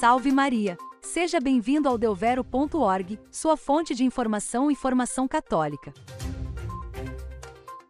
[0.00, 0.78] Salve Maria!
[1.02, 5.92] Seja bem-vindo ao Delvero.org, sua fonte de informação e formação católica.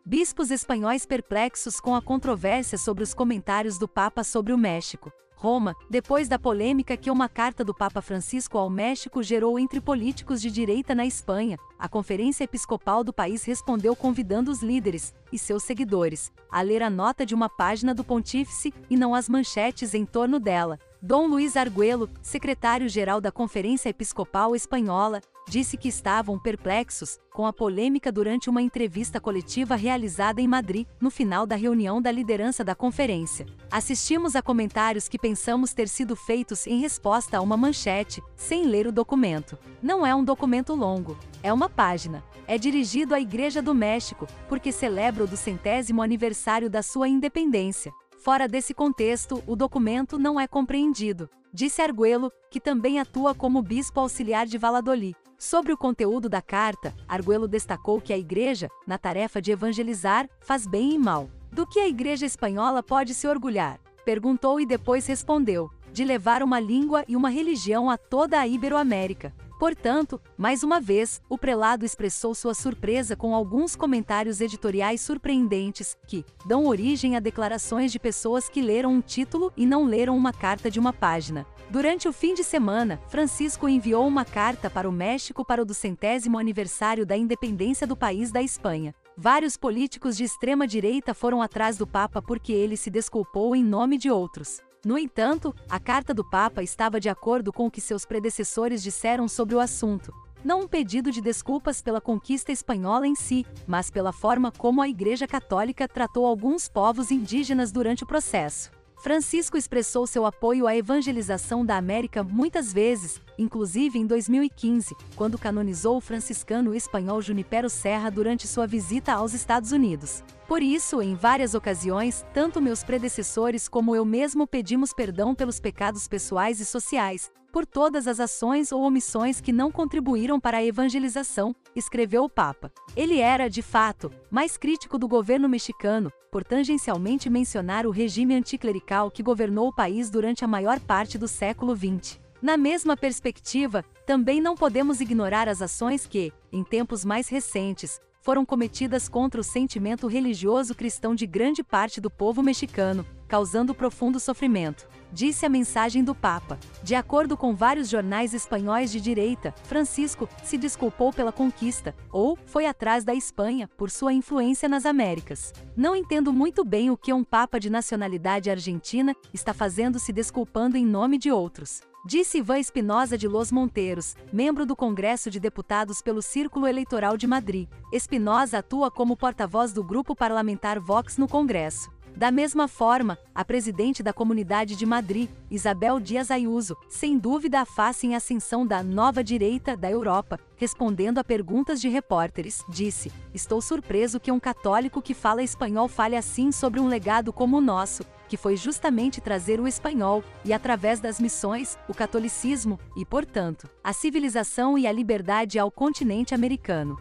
[0.05, 5.13] Bispos espanhóis perplexos com a controvérsia sobre os comentários do Papa sobre o México.
[5.37, 10.43] Roma, depois da polêmica que uma carta do Papa Francisco ao México gerou entre políticos
[10.43, 15.63] de direita na Espanha, a Conferência Episcopal do país respondeu convidando os líderes e seus
[15.63, 20.05] seguidores a ler a nota de uma página do Pontífice e não as manchetes em
[20.05, 20.77] torno dela.
[21.03, 28.13] Dom Luiz Arguello, secretário-geral da Conferência Episcopal Espanhola, disse que estavam perplexos com a polêmica
[28.13, 33.47] durante uma entrevista coletiva realizada em Madrid, no final da reunião da liderança da conferência.
[33.71, 38.87] Assistimos a comentários que pensamos ter sido feitos em resposta a uma manchete, sem ler
[38.87, 39.59] o documento.
[39.83, 42.23] Não é um documento longo, é uma página.
[42.47, 47.91] É dirigido à Igreja do México, porque celebra o do centésimo aniversário da sua independência.
[48.21, 53.99] Fora desse contexto, o documento não é compreendido, disse Arguello, que também atua como bispo
[53.99, 55.17] auxiliar de Valladolid.
[55.39, 60.67] Sobre o conteúdo da carta, Arguello destacou que a Igreja, na tarefa de evangelizar, faz
[60.67, 61.31] bem e mal.
[61.51, 63.81] Do que a Igreja espanhola pode se orgulhar?
[64.05, 69.33] Perguntou e depois respondeu: de levar uma língua e uma religião a toda a Iberoamérica.
[69.61, 76.25] Portanto, mais uma vez, o prelado expressou sua surpresa com alguns comentários editoriais surpreendentes, que
[76.47, 80.71] dão origem a declarações de pessoas que leram um título e não leram uma carta
[80.71, 81.47] de uma página.
[81.69, 86.39] Durante o fim de semana, Francisco enviou uma carta para o México para o duzentésimo
[86.39, 88.95] aniversário da independência do país da Espanha.
[89.15, 93.99] Vários políticos de extrema direita foram atrás do Papa porque ele se desculpou em nome
[93.99, 94.63] de outros.
[94.85, 99.29] No entanto, a carta do Papa estava de acordo com o que seus predecessores disseram
[99.29, 100.11] sobre o assunto.
[100.43, 104.89] Não um pedido de desculpas pela conquista espanhola em si, mas pela forma como a
[104.89, 108.71] Igreja Católica tratou alguns povos indígenas durante o processo.
[109.03, 115.99] Francisco expressou seu apoio à evangelização da América muitas vezes, inclusive em 2015, quando canonizou
[115.99, 120.23] o franciscano espanhol Junipero Serra durante sua visita aos Estados Unidos.
[120.51, 126.09] Por isso, em várias ocasiões, tanto meus predecessores como eu mesmo pedimos perdão pelos pecados
[126.09, 131.55] pessoais e sociais, por todas as ações ou omissões que não contribuíram para a evangelização,
[131.77, 132.73] escreveu o Papa.
[132.97, 139.09] Ele era, de fato, mais crítico do governo mexicano, por tangencialmente mencionar o regime anticlerical
[139.09, 142.19] que governou o país durante a maior parte do século XX.
[142.43, 148.45] Na mesma perspectiva, também não podemos ignorar as ações que, em tempos mais recentes, foram
[148.45, 154.89] cometidas contra o sentimento religioso cristão de grande parte do povo mexicano, causando profundo sofrimento.
[155.13, 156.59] Disse a mensagem do Papa.
[156.83, 162.67] De acordo com vários jornais espanhóis de direita, Francisco se desculpou pela conquista, ou foi
[162.67, 165.53] atrás da Espanha por sua influência nas Américas.
[165.77, 170.77] Não entendo muito bem o que um Papa de nacionalidade argentina está fazendo se desculpando
[170.77, 171.90] em nome de outros.
[172.03, 177.27] Disse Ivan Espinosa de Los Monteiros, membro do Congresso de Deputados pelo Círculo Eleitoral de
[177.27, 177.69] Madrid.
[177.93, 181.91] Espinosa atua como porta-voz do grupo parlamentar Vox no Congresso.
[182.17, 188.07] Da mesma forma, a presidente da Comunidade de Madrid, Isabel Dias Ayuso, sem dúvida afasta
[188.07, 194.21] em ascensão da nova direita da Europa, respondendo a perguntas de repórteres, disse: Estou surpreso
[194.21, 198.37] que um católico que fala espanhol fale assim sobre um legado como o nosso, que
[198.37, 204.77] foi justamente trazer o espanhol, e através das missões, o catolicismo e, portanto, a civilização
[204.77, 206.99] e a liberdade ao continente americano.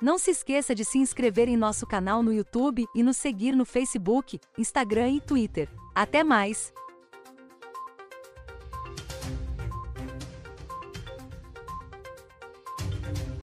[0.00, 3.64] Não se esqueça de se inscrever em nosso canal no YouTube e nos seguir no
[3.64, 5.68] Facebook, Instagram e Twitter.
[5.94, 6.72] Até mais!